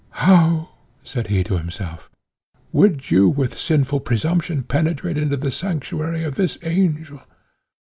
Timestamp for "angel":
6.63-7.21